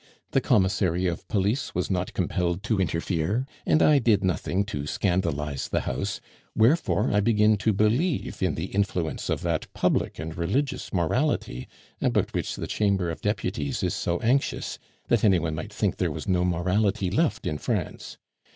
[0.31, 5.67] The commissary of police was not compelled to interfere, and I did nothing to scandalize
[5.69, 6.19] the house,
[6.55, 11.67] wherefore I begin to believe in the influence of that "public and religious morality,"
[12.01, 16.09] about which the Chamber of Deputies is so anxious, that any one might think there
[16.09, 18.17] was no morality left in France.